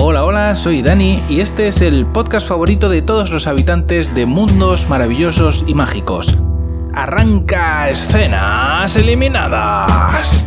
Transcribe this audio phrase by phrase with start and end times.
[0.00, 4.26] Hola, hola, soy Dani y este es el podcast favorito de todos los habitantes de
[4.26, 6.38] mundos maravillosos y mágicos.
[6.94, 10.46] Arranca escenas eliminadas.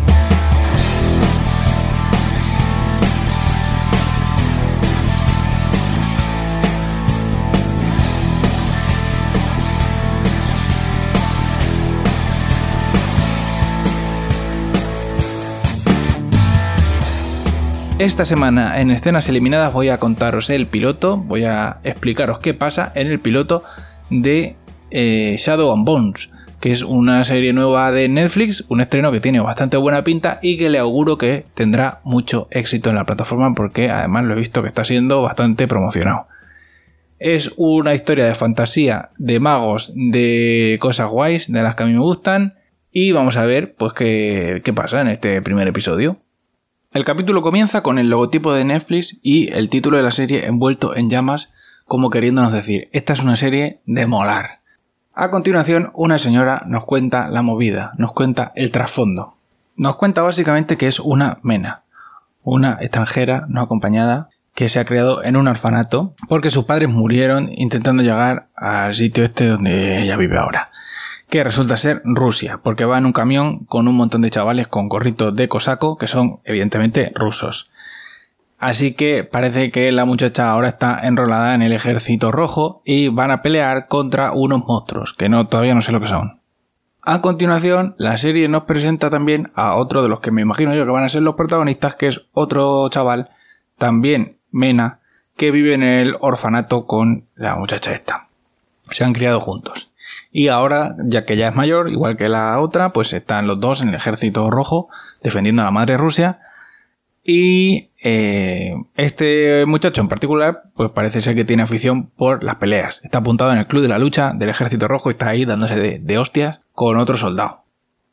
[18.01, 22.91] Esta semana en escenas eliminadas voy a contaros el piloto, voy a explicaros qué pasa
[22.95, 23.63] en el piloto
[24.09, 24.55] de
[24.89, 29.39] eh, Shadow and Bones, que es una serie nueva de Netflix, un estreno que tiene
[29.39, 33.91] bastante buena pinta y que le auguro que tendrá mucho éxito en la plataforma porque
[33.91, 36.25] además lo he visto que está siendo bastante promocionado.
[37.19, 41.93] Es una historia de fantasía, de magos, de cosas guays, de las que a mí
[41.93, 42.55] me gustan.
[42.91, 46.17] Y vamos a ver, pues, qué, qué pasa en este primer episodio.
[46.93, 50.93] El capítulo comienza con el logotipo de Netflix y el título de la serie envuelto
[50.93, 51.53] en llamas,
[51.85, 54.59] como queriéndonos decir, esta es una serie de molar.
[55.13, 59.37] A continuación, una señora nos cuenta la movida, nos cuenta el trasfondo.
[59.77, 61.83] Nos cuenta básicamente que es una mena,
[62.43, 67.49] una extranjera no acompañada que se ha creado en un orfanato porque sus padres murieron
[67.55, 70.70] intentando llegar al sitio este donde ella vive ahora
[71.31, 74.89] que resulta ser Rusia, porque va en un camión con un montón de chavales con
[74.89, 77.71] gorritos de cosaco, que son evidentemente rusos.
[78.59, 83.31] Así que parece que la muchacha ahora está enrolada en el ejército rojo y van
[83.31, 86.41] a pelear contra unos monstruos, que no, todavía no sé lo que son.
[87.01, 90.85] A continuación, la serie nos presenta también a otro de los que me imagino yo
[90.85, 93.29] que van a ser los protagonistas, que es otro chaval,
[93.77, 94.99] también Mena,
[95.37, 98.27] que vive en el orfanato con la muchacha esta.
[98.91, 99.90] Se han criado juntos.
[100.31, 103.81] Y ahora, ya que ya es mayor, igual que la otra, pues están los dos
[103.81, 104.87] en el ejército rojo
[105.21, 106.39] defendiendo a la madre Rusia.
[107.23, 113.01] Y eh, este muchacho en particular, pues parece ser que tiene afición por las peleas.
[113.03, 115.75] Está apuntado en el club de la lucha del ejército rojo y está ahí dándose
[115.75, 117.63] de, hostias con otro soldado.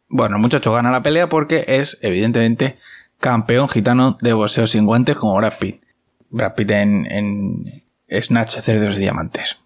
[0.09, 2.79] Bueno, el muchacho gana la pelea porque es, evidentemente,
[3.21, 5.83] campeón gitano de boxeo sin guantes como Brad Pitt.
[6.31, 7.83] Brad Pitt en, en
[8.23, 9.59] Snatch Cerdos Diamantes.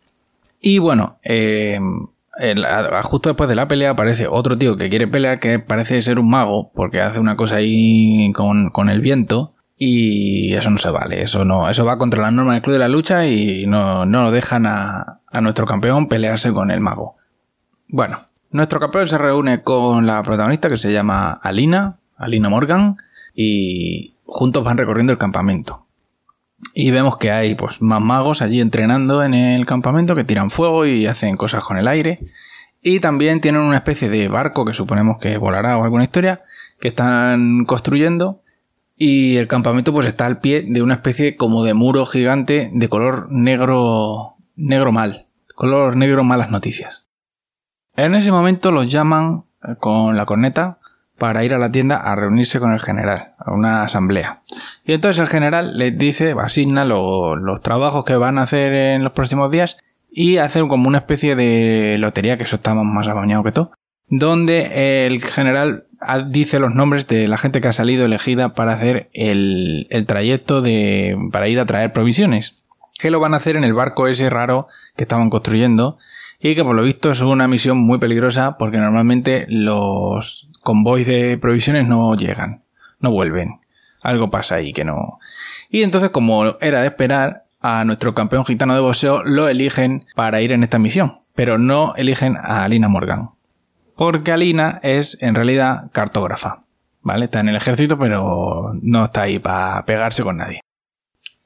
[0.61, 1.81] Y bueno, eh,
[3.03, 6.31] justo después de la pelea aparece otro tío que quiere pelear que parece ser un
[6.31, 11.45] mago porque hace una cosa ahí con, el viento y eso no se vale, eso
[11.45, 14.31] no, eso va contra las normas del club de la lucha y no, no lo
[14.31, 17.17] dejan a, a nuestro campeón pelearse con el mago.
[17.89, 18.21] Bueno,
[18.51, 22.97] nuestro campeón se reúne con la protagonista que se llama Alina, Alina Morgan,
[23.35, 25.87] y juntos van recorriendo el campamento.
[26.75, 30.87] Y vemos que hay pues más magos allí entrenando en el campamento que tiran fuego
[30.87, 32.21] y hacen cosas con el aire.
[32.81, 36.43] Y también tienen una especie de barco que suponemos que volará o alguna historia
[36.81, 38.43] que están construyendo.
[38.97, 42.89] Y el campamento pues está al pie de una especie como de muro gigante de
[42.89, 45.27] color negro, negro mal.
[45.55, 47.07] Color negro malas noticias.
[47.95, 49.45] En ese momento los llaman
[49.79, 50.79] con la corneta
[51.23, 54.43] para ir a la tienda a reunirse con el general, a una asamblea.
[54.85, 59.13] Y entonces el general les dice, asigna los trabajos que van a hacer en los
[59.13, 59.79] próximos días
[60.11, 63.71] y hace como una especie de lotería, que eso está más apañado que todo,
[64.09, 65.85] donde el general
[66.27, 70.61] dice los nombres de la gente que ha salido elegida para hacer el, el trayecto
[70.61, 72.59] de, para ir a traer provisiones.
[72.99, 74.67] Que lo van a hacer en el barco ese raro
[74.97, 75.99] que estaban construyendo
[76.41, 81.39] y que por lo visto es una misión muy peligrosa porque normalmente los convoys de
[81.39, 82.63] provisiones no llegan,
[83.01, 83.61] no vuelven.
[84.01, 85.19] Algo pasa ahí que no.
[85.71, 90.41] Y entonces, como era de esperar, a nuestro campeón gitano de boxeo lo eligen para
[90.41, 93.31] ir en esta misión, pero no eligen a Alina Morgan.
[93.97, 96.65] Porque Alina es en realidad cartógrafa.
[97.03, 97.25] ¿Vale?
[97.25, 100.61] Está en el ejército, pero no está ahí para pegarse con nadie.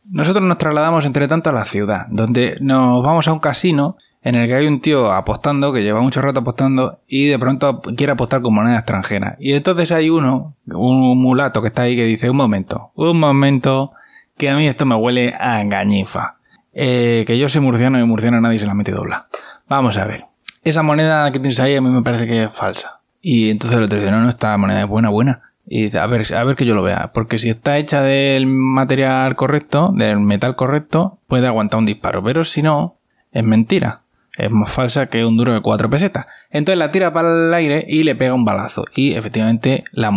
[0.04, 4.34] Nosotros nos trasladamos entre tanto a la ciudad, donde nos vamos a un casino en
[4.34, 8.14] el que hay un tío apostando, que lleva mucho rato apostando, y de pronto quiere
[8.14, 9.36] apostar con moneda extranjera.
[9.38, 13.92] Y entonces hay uno, un mulato que está ahí, que dice, un momento, un momento,
[14.36, 16.38] que a mí esto me huele a engañifa.
[16.74, 19.28] Eh, que yo soy murciano y murciano nadie se la mete dobla.
[19.68, 20.24] Vamos a ver.
[20.64, 22.98] Esa moneda que tienes ahí a mí me parece que es falsa.
[23.22, 25.52] Y entonces el otro dice, no, no, esta moneda es buena, buena.
[25.68, 27.12] Y dice, a ver, a ver que yo lo vea.
[27.14, 32.24] Porque si está hecha del material correcto, del metal correcto, puede aguantar un disparo.
[32.24, 32.96] Pero si no,
[33.30, 34.02] es mentira
[34.36, 36.26] es más falsa que un duro de 4 pesetas.
[36.50, 38.84] Entonces la tira para el aire y le pega un balazo.
[38.94, 40.12] Y efectivamente la,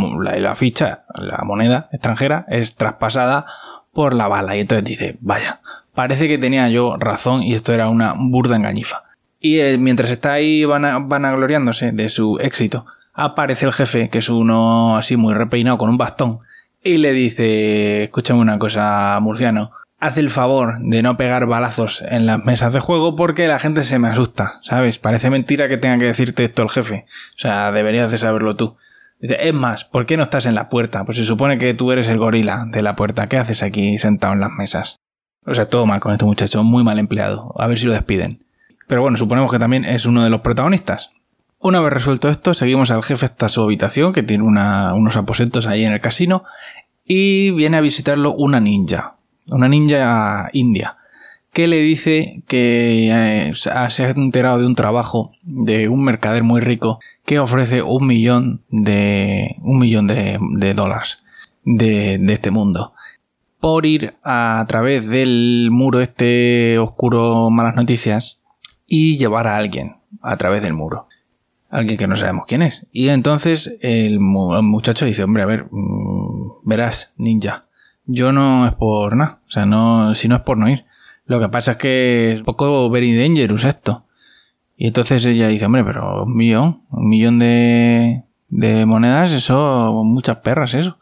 [0.56, 3.45] ficha, la moneda extranjera, es traspasada
[3.94, 4.56] por la bala.
[4.56, 5.62] Y entonces dice, vaya,
[5.94, 9.04] parece que tenía yo razón y esto era una burda engañifa.
[9.39, 14.19] Y eh, mientras está ahí van, van gloriándose de su éxito, aparece el jefe, que
[14.19, 16.39] es uno así muy repeinado con un bastón,
[16.83, 22.25] y le dice, escúchame una cosa, murciano, hace el favor de no pegar balazos en
[22.25, 24.98] las mesas de juego porque la gente se me asusta, ¿sabes?
[24.98, 27.06] Parece mentira que tenga que decirte esto el jefe.
[27.36, 28.78] O sea, deberías de saberlo tú.
[29.19, 31.04] Es más, ¿por qué no estás en la puerta?
[31.04, 33.28] Pues se supone que tú eres el gorila de la puerta.
[33.28, 35.00] ¿Qué haces aquí sentado en las mesas?
[35.46, 37.54] O sea, todo mal con este muchacho, muy mal empleado.
[37.57, 38.44] A ver si lo despiden.
[38.88, 41.12] Pero bueno, suponemos que también es uno de los protagonistas.
[41.60, 45.84] Una vez resuelto esto, seguimos al jefe hasta su habitación, que tiene unos aposentos ahí
[45.84, 46.45] en el casino,
[47.06, 49.16] y viene a visitarlo una ninja,
[49.51, 50.98] una ninja india,
[51.54, 56.62] que le dice que eh, se ha enterado de un trabajo de un mercader muy
[56.62, 61.24] rico que ofrece un millón de un millón de, dólares
[61.63, 62.94] de, de, este mundo.
[63.60, 68.42] Por ir a, través del muro este oscuro malas noticias
[68.88, 71.07] y llevar a alguien a través del muro.
[71.69, 72.88] Alguien que no sabemos quién es.
[72.92, 77.69] Y entonces el, muchacho dice hombre a ver mm, verás ninja
[78.09, 79.39] yo no es por nada.
[79.47, 80.85] O sea, no, si no es por no ir.
[81.25, 84.06] Lo que pasa es que es un poco very dangerous esto.
[84.75, 90.38] Y entonces ella dice, hombre, pero un millón, un millón de, de monedas, eso, muchas
[90.38, 90.97] perras, eso.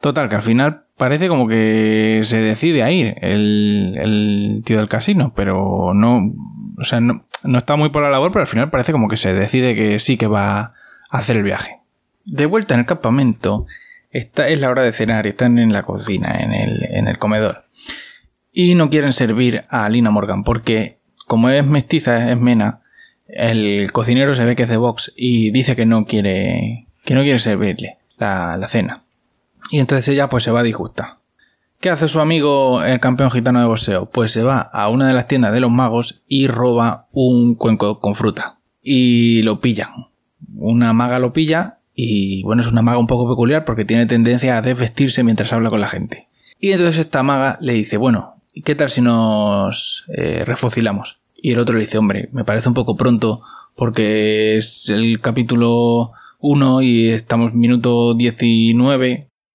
[0.00, 4.88] Total, que al final parece como que se decide a ir el, el tío del
[4.88, 6.32] casino, pero no,
[6.78, 9.16] o sea, no, no está muy por la labor, pero al final parece como que
[9.16, 10.72] se decide que sí que va a
[11.10, 11.80] hacer el viaje.
[12.24, 13.66] De vuelta en el campamento,
[14.10, 17.62] esta es la hora de cenar están en la cocina, en el, en el comedor.
[18.52, 22.80] Y no quieren servir a Lina Morgan porque, como es mestiza, es mena,
[23.28, 27.22] el cocinero se ve que es de Vox y dice que no quiere, que no
[27.22, 29.04] quiere servirle la, la cena.
[29.70, 31.18] Y entonces ella pues se va disgusta.
[31.80, 34.06] ¿Qué hace su amigo el campeón gitano de boxeo?
[34.06, 38.00] Pues se va a una de las tiendas de los magos y roba un cuenco
[38.00, 38.58] con fruta.
[38.82, 39.90] Y lo pillan.
[40.56, 44.56] Una maga lo pilla y bueno, es una maga un poco peculiar porque tiene tendencia
[44.56, 46.28] a desvestirse mientras habla con la gente.
[46.60, 51.18] Y entonces esta maga le dice, bueno, ¿qué tal si nos eh, refocilamos?
[51.34, 53.42] Y el otro le dice, hombre, me parece un poco pronto
[53.74, 59.10] porque es el capítulo 1 y estamos minuto 19.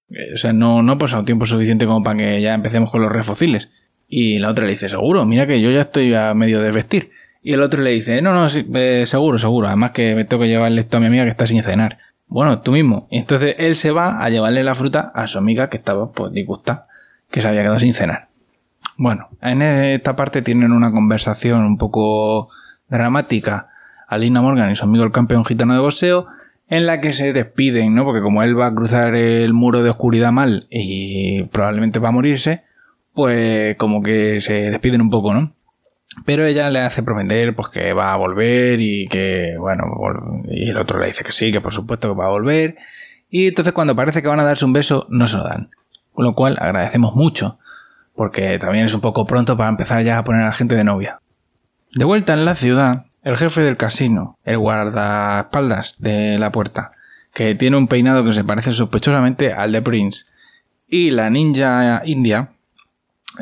[0.09, 3.03] Eh, o sea, no, no ha pasado tiempo suficiente como para que ya empecemos con
[3.03, 3.69] los refociles.
[4.09, 7.09] Y la otra le dice, seguro, mira que yo ya estoy a medio de vestir.
[7.41, 9.67] Y el otro le dice, no, no, eh, seguro, seguro.
[9.67, 11.99] Además que me tengo que llevarle esto a mi amiga que está sin cenar.
[12.33, 13.07] Bueno, tú mismo.
[13.12, 16.88] Entonces él se va a llevarle la fruta a su amiga que estaba pues disgusta,
[17.30, 18.30] que se había quedado sin cenar.
[18.97, 22.50] Bueno, en esta parte tienen una conversación un poco
[22.89, 23.69] dramática
[24.07, 26.25] Alina Morgan y su amigo el campeón gitano de boxeo,
[26.69, 28.03] en la que se despiden, ¿no?
[28.03, 32.13] Porque como él va a cruzar el muro de oscuridad mal y probablemente va a
[32.13, 32.63] morirse,
[33.13, 35.53] pues como que se despiden un poco, ¿no?
[36.25, 39.86] Pero ella le hace prometer pues que va a volver y que, bueno,
[40.50, 42.75] y el otro le dice que sí, que por supuesto que va a volver.
[43.30, 45.71] Y entonces cuando parece que van a darse un beso, no se lo dan.
[46.13, 47.57] Con lo cual agradecemos mucho,
[48.15, 50.83] porque también es un poco pronto para empezar ya a poner a la gente de
[50.83, 51.19] novia.
[51.92, 56.92] De vuelta en la ciudad, el jefe del casino, el guardaespaldas de la puerta,
[57.33, 60.25] que tiene un peinado que se parece sospechosamente al de Prince,
[60.88, 62.51] y la ninja india,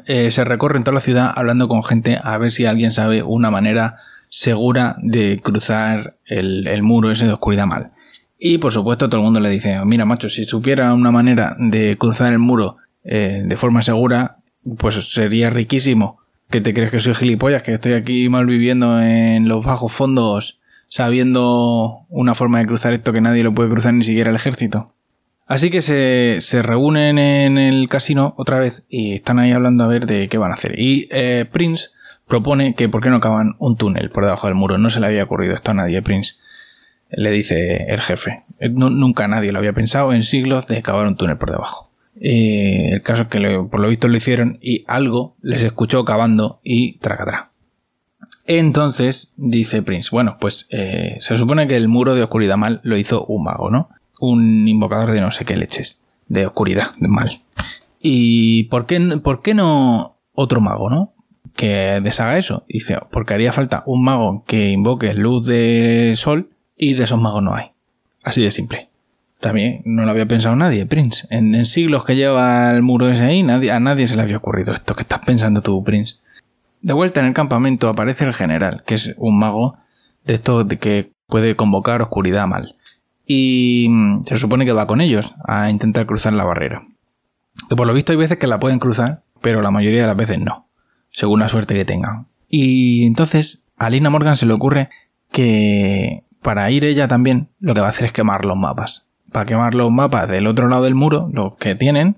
[0.05, 3.23] eh, se recorre en toda la ciudad hablando con gente a ver si alguien sabe
[3.23, 3.97] una manera
[4.29, 7.91] segura de cruzar el, muro ese de oscuridad mal.
[8.39, 11.97] Y por supuesto todo el mundo le dice, mira macho, si supiera una manera de
[11.97, 14.37] cruzar el muro eh, de forma segura,
[14.77, 16.19] pues sería riquísimo.
[16.49, 17.63] ¿Que te crees que soy gilipollas?
[17.63, 20.59] Que estoy aquí mal viviendo en los bajos fondos
[20.91, 24.93] sabiendo una forma de cruzar esto que nadie lo puede cruzar ni siquiera el ejército.
[25.51, 29.87] Así que se, se, reúnen en el casino otra vez y están ahí hablando a
[29.87, 30.79] ver de qué van a hacer.
[30.79, 31.89] Y eh, Prince
[32.25, 34.77] propone que por qué no acaban un túnel por debajo del muro.
[34.77, 36.35] No se le había ocurrido esto a nadie, Prince.
[37.09, 38.43] Le dice el jefe.
[38.59, 41.91] Eh, nunca nadie lo había pensado en siglos de cavar un túnel por debajo.
[42.15, 46.97] el caso es que por lo visto lo hicieron y algo les escuchó cavando y
[46.99, 47.51] tracatrá.
[48.45, 52.95] Entonces dice Prince, bueno, pues eh, se supone que el muro de oscuridad mal lo
[52.95, 53.89] hizo un mago, ¿no?
[54.21, 57.41] Un invocador de no sé qué leches, de oscuridad, de mal.
[57.99, 61.13] ¿Y por qué, por qué no otro mago, no?
[61.55, 62.63] Que deshaga eso.
[62.69, 67.41] Dice, porque haría falta un mago que invoque luz de sol y de esos magos
[67.41, 67.71] no hay.
[68.23, 68.89] Así de simple.
[69.39, 71.25] También no lo había pensado nadie, Prince.
[71.31, 74.95] En, siglos que lleva el muro ese ahí, a nadie se le había ocurrido esto
[74.95, 76.17] que estás pensando tú, Prince.
[76.83, 79.77] De vuelta en el campamento aparece el general, que es un mago
[80.25, 82.75] de esto de que puede convocar oscuridad mal
[83.33, 86.85] y mm, se supone que va con ellos a intentar cruzar la barrera.
[87.69, 90.17] Que por lo visto hay veces que la pueden cruzar, pero la mayoría de las
[90.17, 90.67] veces no,
[91.11, 92.27] según la suerte que tengan.
[92.49, 94.89] Y entonces a Lina Morgan se le ocurre
[95.31, 99.05] que para ir ella también lo que va a hacer es quemar los mapas.
[99.31, 102.17] Para quemar los mapas del otro lado del muro, los que tienen,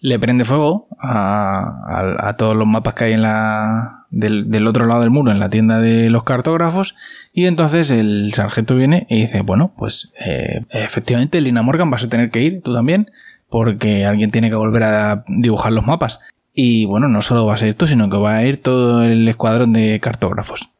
[0.00, 5.10] le prende fuego a, todos los mapas que hay en la, del, otro lado del
[5.10, 6.94] muro, en la tienda de los cartógrafos,
[7.32, 12.08] y entonces el sargento viene y dice, bueno, pues eh, efectivamente Lina Morgan vas a
[12.08, 13.10] tener que ir, tú también,
[13.48, 16.20] porque alguien tiene que volver a dibujar los mapas.
[16.54, 19.26] Y bueno, no solo va a ser tú, sino que va a ir todo el
[19.28, 20.70] escuadrón de cartógrafos.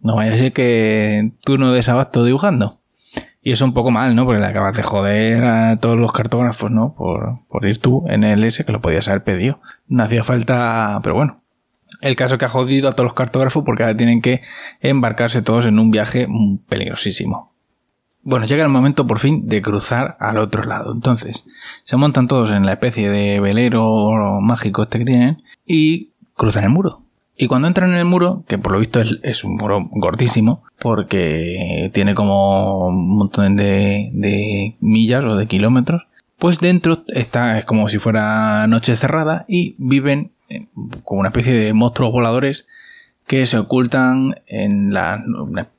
[0.00, 2.79] No vaya a ser que tú no des abasto dibujando.
[3.42, 4.26] Y eso un poco mal, ¿no?
[4.26, 6.94] Porque le acabas de joder a todos los cartógrafos, ¿no?
[6.94, 9.60] Por, por ir tú en el S, que lo podías haber pedido.
[9.88, 11.40] No hacía falta, pero bueno.
[12.00, 14.42] El caso que ha jodido a todos los cartógrafos porque ahora tienen que
[14.80, 16.28] embarcarse todos en un viaje
[16.68, 17.50] peligrosísimo.
[18.22, 20.92] Bueno, llega el momento por fin de cruzar al otro lado.
[20.92, 21.46] Entonces,
[21.84, 26.70] se montan todos en la especie de velero mágico este que tienen y cruzan el
[26.70, 27.02] muro.
[27.36, 31.90] Y cuando entran en el muro, que por lo visto es, un muro gordísimo, porque
[31.92, 36.02] tiene como un montón de, millas o de kilómetros,
[36.38, 40.32] pues dentro está, es como si fuera noche cerrada y viven
[41.04, 42.66] como una especie de monstruos voladores
[43.26, 45.20] que se ocultan en las,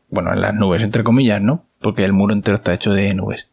[0.09, 1.65] bueno, en las nubes, entre comillas, ¿no?
[1.79, 3.49] Porque el muro entero está hecho de nubes.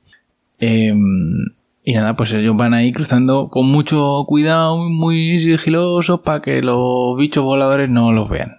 [0.61, 1.47] Em,
[1.83, 7.17] y nada, pues ellos van ahí cruzando con mucho cuidado, muy sigilosos, para que los
[7.17, 8.58] bichos voladores no los vean.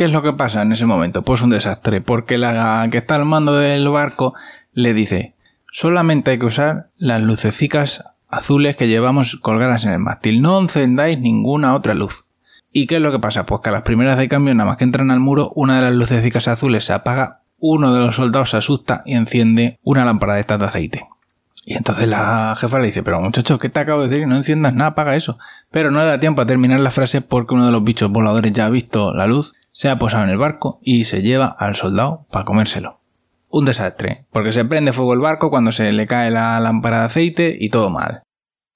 [0.00, 1.20] ¿Qué es lo que pasa en ese momento?
[1.20, 4.32] Pues un desastre, porque la que está al mando del barco
[4.72, 5.34] le dice,
[5.72, 11.18] solamente hay que usar las lucecicas azules que llevamos colgadas en el mástil, no encendáis
[11.18, 12.24] ninguna otra luz.
[12.72, 13.44] ¿Y qué es lo que pasa?
[13.44, 15.82] Pues que a las primeras de cambio, nada más que entran al muro, una de
[15.82, 20.32] las lucecicas azules se apaga, uno de los soldados se asusta y enciende una lámpara
[20.32, 21.08] de estas de aceite.
[21.66, 24.26] Y entonces la jefa le dice, pero muchacho, ¿qué te acabo de decir?
[24.26, 25.38] No enciendas nada, apaga eso.
[25.70, 28.50] Pero no le da tiempo a terminar la frase porque uno de los bichos voladores
[28.52, 31.76] ya ha visto la luz, se ha posado en el barco y se lleva al
[31.76, 33.00] soldado para comérselo.
[33.48, 37.04] Un desastre, porque se prende fuego el barco cuando se le cae la lámpara de
[37.06, 38.22] aceite y todo mal.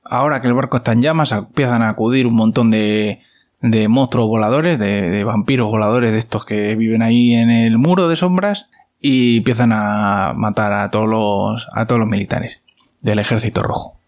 [0.05, 3.21] Ahora que el barco está en llamas, empiezan a acudir un montón de,
[3.71, 8.17] de monstruos voladores, de, vampiros voladores de estos que viven ahí en el muro de
[8.17, 8.69] sombras
[9.01, 12.63] y empiezan a matar a todos los, a todos los militares
[13.01, 13.99] del ejército rojo.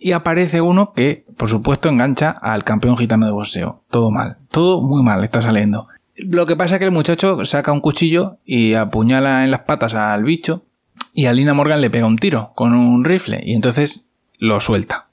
[0.00, 3.82] Y aparece uno que, por supuesto, engancha al campeón gitano de boxeo.
[3.90, 5.88] Todo mal, todo muy mal está saliendo.
[6.26, 9.94] Lo que pasa es que el muchacho saca un cuchillo y apuñala en las patas
[9.94, 10.64] al bicho
[11.12, 14.06] y a Lina Morgan le pega un tiro con un rifle y entonces
[14.38, 15.06] lo suelta.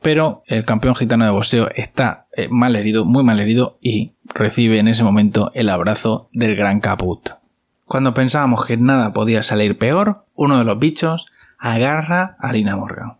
[0.00, 4.78] Pero el campeón gitano de boxeo está eh, mal herido, muy mal herido y recibe
[4.78, 7.30] en ese momento el abrazo del gran Caput.
[7.84, 11.26] Cuando pensábamos que nada podía salir peor, uno de los bichos
[11.58, 13.14] agarra a Lina Morgan.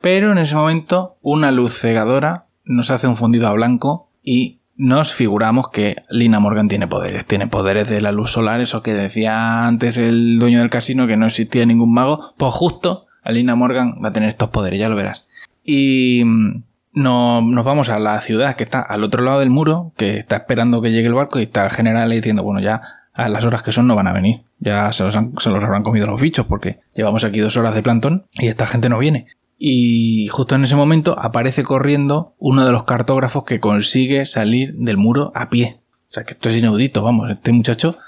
[0.00, 5.14] Pero en ese momento una luz cegadora nos hace un fundido a blanco y nos
[5.14, 7.24] figuramos que Lina Morgan tiene poderes.
[7.26, 11.16] Tiene poderes de la luz solar, eso que decía antes el dueño del casino que
[11.16, 12.34] no existía ningún mago.
[12.36, 15.26] Pues justo Lina Morgan va a tener estos poderes, ya lo verás.
[15.64, 20.18] Y mm, nos vamos a la ciudad que está al otro lado del muro, que
[20.18, 23.44] está esperando que llegue el barco y está el general diciendo, bueno, ya a las
[23.44, 24.42] horas que son no van a venir.
[24.58, 27.82] Ya se los, se los habrán comido los bichos porque llevamos aquí dos horas de
[27.82, 29.26] plantón y esta gente no viene.
[29.58, 34.98] Y justo en ese momento aparece corriendo uno de los cartógrafos que consigue salir del
[34.98, 35.80] muro a pie.
[36.10, 37.98] O sea que esto es inaudito, vamos, este muchacho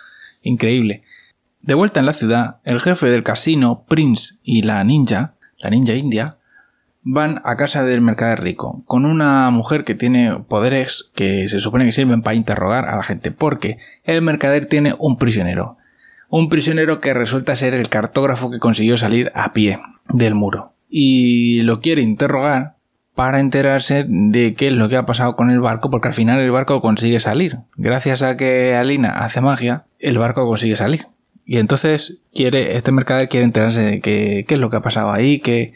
[0.43, 1.02] increíble.
[1.61, 5.95] De vuelta en la ciudad, el jefe del casino, Prince y la ninja, la ninja
[5.95, 6.38] india,
[7.02, 11.87] van a casa del mercader rico, con una mujer que tiene poderes que se supone
[11.87, 15.78] que sirven para interrogar a la gente, porque el mercader tiene un prisionero.
[16.28, 20.75] Un prisionero que resulta ser el cartógrafo que consiguió salir a pie del muro.
[20.88, 22.76] Y lo quiere interrogar
[23.14, 26.38] para enterarse de qué es lo que ha pasado con el barco, porque al final
[26.38, 27.59] el barco consigue salir.
[27.76, 31.07] Gracias a que Alina hace magia, el barco consigue salir.
[31.45, 35.11] Y entonces quiere, este mercader quiere enterarse de qué, qué es lo que ha pasado
[35.11, 35.73] ahí, que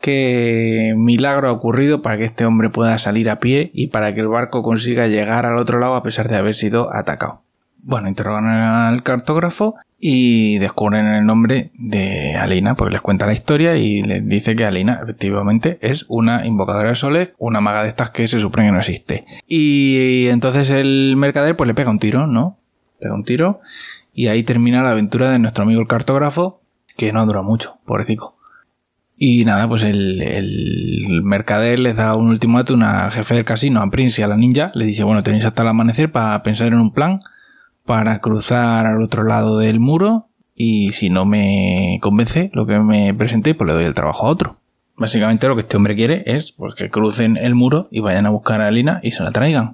[0.00, 4.20] qué milagro ha ocurrido para que este hombre pueda salir a pie y para que
[4.20, 7.42] el barco consiga llegar al otro lado a pesar de haber sido atacado.
[7.82, 13.76] Bueno, interrogan al cartógrafo y descubren el nombre de Alina, porque les cuenta la historia
[13.76, 18.08] y les dice que Alina efectivamente es una invocadora de soles, una maga de estas
[18.08, 19.26] que se supone que no existe.
[19.46, 22.56] Y entonces el mercader pues le pega un tiro, ¿no?
[22.98, 23.60] Pega un tiro
[24.14, 26.62] y ahí termina la aventura de nuestro amigo el cartógrafo,
[26.96, 28.36] que no dura mucho, pobrecito.
[29.18, 34.22] Y nada, pues el, mercader les da un ultimátum al jefe del casino, a Prince
[34.22, 34.72] y a la ninja.
[34.74, 37.18] Le dice, bueno, tenéis hasta el amanecer para pensar en un plan
[37.84, 40.28] para cruzar al otro lado del muro.
[40.54, 44.30] Y si no me convence lo que me presenté, pues le doy el trabajo a
[44.30, 44.56] otro.
[44.96, 48.30] Básicamente lo que este hombre quiere es pues, que crucen el muro y vayan a
[48.30, 49.72] buscar a Lina y se la traigan.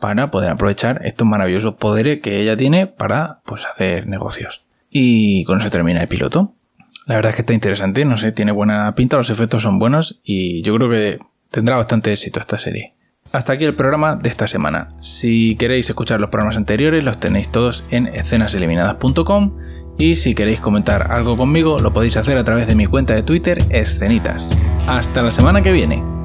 [0.00, 4.62] Para poder aprovechar estos maravillosos poderes que ella tiene para pues hacer negocios.
[4.90, 6.52] Y con eso termina el piloto.
[7.06, 10.20] La verdad es que está interesante, no sé, tiene buena pinta, los efectos son buenos
[10.24, 11.18] y yo creo que
[11.50, 12.92] Tendrá bastante éxito esta serie.
[13.32, 14.88] Hasta aquí el programa de esta semana.
[15.00, 19.52] Si queréis escuchar los programas anteriores, los tenéis todos en escenaseliminadas.com
[19.98, 23.22] y si queréis comentar algo conmigo, lo podéis hacer a través de mi cuenta de
[23.22, 24.56] Twitter, Escenitas.
[24.86, 26.17] Hasta la semana que viene.